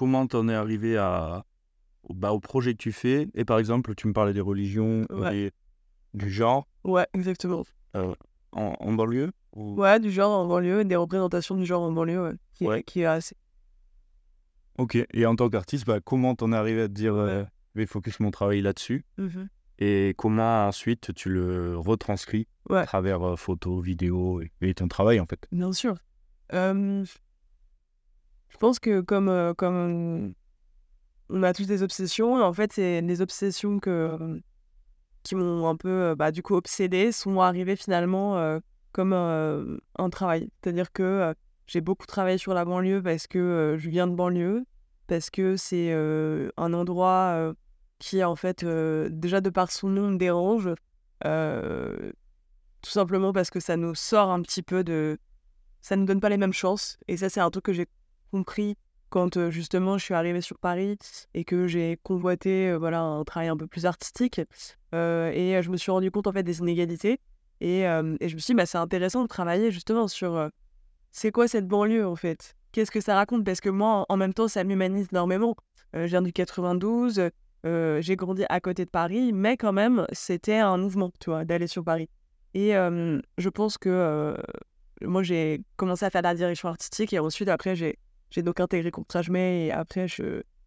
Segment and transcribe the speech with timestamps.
[0.00, 1.44] comment t'en es arrivé à,
[2.04, 3.28] au- bah, au projet que tu fais?
[3.34, 5.36] Et par exemple, tu me parlais des religions Ouais.
[5.36, 5.50] et
[6.14, 7.64] du genre Ouais, exactement.
[7.94, 8.14] en,
[8.80, 12.34] en banlieue ou- Ouais, du genre en banlieue, des représentations du genre en banlieue, ouais,
[12.54, 12.82] qui, Ouais.
[12.82, 13.36] qui est assez.
[14.78, 14.96] Ok.
[15.12, 17.44] Et en tant qu'artiste, bah, comment t'en es arrivé à te dire euh,
[17.74, 19.48] je vais focus mon travail là-dessus Mhm.
[19.82, 25.20] Et comment ensuite tu le retranscris à travers euh, photos, vidéos et, et ton travail
[25.20, 25.46] en fait?
[25.52, 25.94] Bien sûr.
[28.50, 30.34] Euh, je pense que comme, euh, comme
[31.28, 34.40] on a tous des obsessions, en fait, c'est des obsessions que,
[35.22, 38.58] qui m'ont un peu, euh, bah, du coup, obsédée, sont arrivées finalement euh,
[38.92, 40.48] comme euh, un travail.
[40.62, 41.34] C'est-à-dire que euh,
[41.66, 44.64] j'ai beaucoup travaillé sur la banlieue parce que euh, je viens de banlieue,
[45.06, 47.54] parce que c'est euh, un endroit euh,
[47.98, 50.70] qui, en fait, euh, déjà de par son nom, me dérange.
[51.26, 52.12] euh,
[52.82, 55.18] tout simplement parce que ça nous sort un petit peu de,
[55.82, 56.96] ça ne nous donne pas les mêmes chances.
[57.08, 57.86] Et ça, c'est un truc que j'ai
[58.30, 58.76] compris
[59.10, 60.96] quand euh, justement je suis arrivée sur Paris
[61.34, 64.40] et que j'ai convoité euh, voilà, un travail un peu plus artistique.
[64.94, 67.20] Euh, et je me suis rendu compte en fait des inégalités.
[67.62, 70.48] Et, et je me suis dit, bah, c'est intéressant de travailler justement sur
[71.10, 72.56] c'est quoi cette banlieue en fait?
[72.72, 73.44] Qu'est-ce que ça raconte?
[73.44, 75.54] Parce que moi, en même temps, ça m'humanise énormément.
[75.92, 77.28] Je viens du 92,
[77.66, 81.66] euh, j'ai grandi à côté de Paris, mais quand même, c'était un mouvement, tu d'aller
[81.66, 82.08] sur Paris.
[82.54, 84.34] Et je pense que
[85.02, 87.98] moi, j'ai commencé à faire de la direction artistique et ensuite, après, j'ai,
[88.30, 90.06] j'ai donc intégré Contrajmé et après,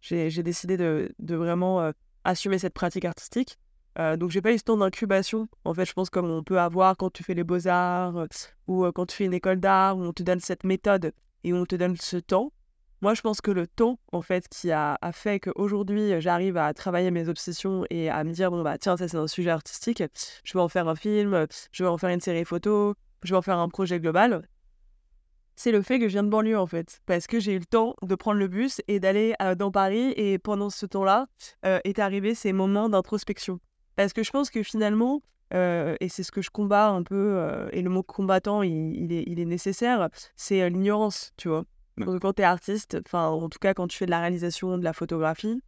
[0.00, 1.92] j'ai décidé de, de vraiment euh,
[2.24, 3.58] assumer cette pratique artistique.
[3.98, 5.48] Euh, donc, j'ai pas eu ce temps d'incubation.
[5.64, 8.26] En fait, je pense comme on peut avoir quand tu fais les beaux-arts euh,
[8.66, 11.12] ou euh, quand tu fais une école d'art où on te donne cette méthode
[11.44, 12.52] et où on te donne ce temps.
[13.02, 16.72] Moi, je pense que le temps, en fait, qui a, a fait qu'aujourd'hui, j'arrive à
[16.72, 20.02] travailler mes obsessions et à me dire, bon, bah, tiens, ça, c'est un sujet artistique,
[20.42, 23.36] je vais en faire un film, je vais en faire une série photo, je vais
[23.36, 24.48] en faire un projet global.
[25.56, 27.00] C'est le fait que je viens de banlieue, en fait.
[27.06, 30.12] Parce que j'ai eu le temps de prendre le bus et d'aller euh, dans Paris.
[30.16, 31.26] Et pendant ce temps-là,
[31.64, 33.60] euh, est arrivé ces moments d'introspection.
[33.96, 37.68] Parce que je pense que finalement, euh, et c'est ce que je combats un peu,
[37.72, 41.64] et le mot combattant, il, il est, il est nécessaire, c'est l'ignorance, tu vois.
[41.96, 44.76] Donc, quand tu es artiste, enfin, en tout cas, quand tu fais de la réalisation,
[44.78, 45.62] de la photographie,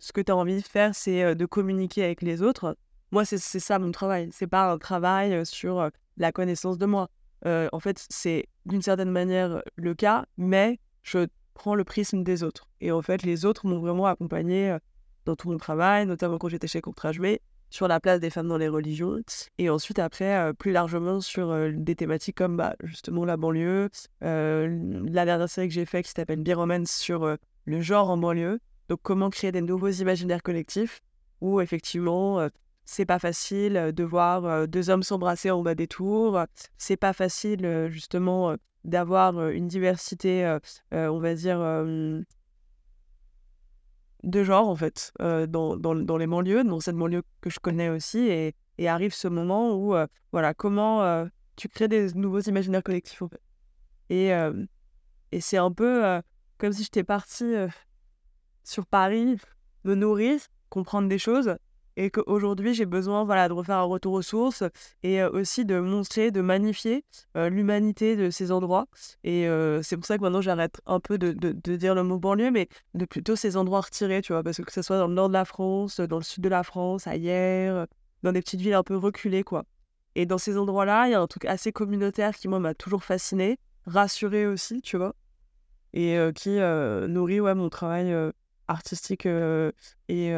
[0.00, 2.76] ce que tu as envie de faire, c'est de communiquer avec les autres.
[3.12, 4.28] Moi, c'est ça mon travail.
[4.32, 7.08] C'est pas un travail sur la connaissance de moi.
[7.46, 12.42] Euh, en fait, c'est d'une certaine manière le cas, mais je prends le prisme des
[12.42, 12.68] autres.
[12.80, 14.78] Et en fait, les autres m'ont vraiment accompagné euh,
[15.24, 17.40] dans tout mon travail, notamment quand j'étais chez Contrajmé,
[17.70, 19.20] sur la place des femmes dans les religions.
[19.58, 23.90] Et ensuite, après, euh, plus largement sur des thématiques comme bah, justement la banlieue.
[24.20, 28.58] La dernière série que j'ai faite qui s'appelle Biromance sur le genre en banlieue.
[28.88, 31.02] Donc, comment créer des nouveaux imaginaires collectifs
[31.40, 32.48] où effectivement,
[32.90, 36.40] c'est pas facile de voir deux hommes s'embrasser en bas des tours.
[36.78, 40.56] C'est pas facile, justement, d'avoir une diversité,
[40.90, 41.58] on va dire,
[44.22, 47.90] de genre, en fait, dans, dans, dans les banlieues, dans cette banlieue que je connais
[47.90, 48.20] aussi.
[48.20, 49.94] Et, et arrive ce moment où,
[50.32, 53.42] voilà, comment tu crées des nouveaux imaginaires collectifs, en fait.
[54.08, 54.30] Et,
[55.30, 56.22] et c'est un peu
[56.56, 57.52] comme si j'étais partie
[58.64, 59.36] sur Paris,
[59.84, 60.40] me nourrir,
[60.70, 61.54] comprendre des choses,
[61.98, 64.62] et qu'aujourd'hui j'ai besoin voilà, de refaire un retour aux sources
[65.02, 67.04] et euh, aussi de montrer, de magnifier
[67.36, 68.86] euh, l'humanité de ces endroits.
[69.24, 72.18] Et euh, c'est pour ça que maintenant j'arrête un peu de, de, dire le mot
[72.18, 75.14] banlieue, mais de plutôt ces endroits retirés, tu vois, parce que ce soit dans le
[75.14, 77.88] nord de la France, dans le sud de la France, ailleurs,
[78.22, 79.64] dans des petites villes un peu reculées, quoi.
[80.14, 83.02] Et dans ces endroits-là, il y a un truc assez communautaire qui, moi, m'a toujours
[83.02, 85.14] fasciné, rassuré aussi, tu vois,
[85.94, 86.58] et qui
[87.08, 88.14] nourrit ouais, mon travail
[88.68, 90.32] artistique et,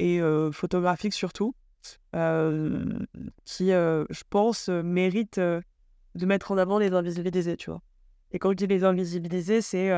[0.00, 0.20] et
[0.52, 1.54] photographique surtout,
[2.12, 7.82] qui, je pense, mérite de mettre en avant les invisibilisés, tu vois.
[8.32, 9.90] Et quand je dis les invisibilisés, c'est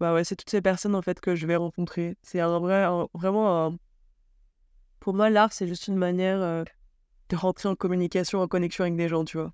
[0.00, 2.16] bah ouais, c'est toutes ces personnes en fait que je vais rencontrer.
[2.22, 3.78] C'est vrai, vraiment un...
[4.98, 6.64] Pour moi, l'art, c'est juste une manière
[7.28, 9.52] de rentrer en communication, en connexion avec des gens, tu vois.